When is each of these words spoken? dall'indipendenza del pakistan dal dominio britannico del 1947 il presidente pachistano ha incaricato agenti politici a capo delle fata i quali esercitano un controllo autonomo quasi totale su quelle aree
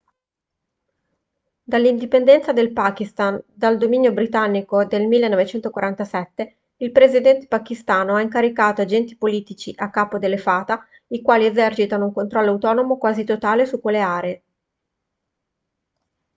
dall'indipendenza 1.61 2.53
del 2.53 2.71
pakistan 2.73 3.39
dal 3.45 3.77
dominio 3.77 4.11
britannico 4.11 4.83
del 4.83 5.05
1947 5.05 6.57
il 6.77 6.91
presidente 6.91 7.45
pachistano 7.45 8.15
ha 8.15 8.21
incaricato 8.21 8.81
agenti 8.81 9.15
politici 9.15 9.71
a 9.77 9.91
capo 9.91 10.17
delle 10.17 10.39
fata 10.39 10.83
i 11.09 11.21
quali 11.21 11.45
esercitano 11.45 12.05
un 12.05 12.13
controllo 12.13 12.49
autonomo 12.49 12.97
quasi 12.97 13.23
totale 13.23 13.67
su 13.67 13.79
quelle 13.79 13.99
aree 13.99 14.41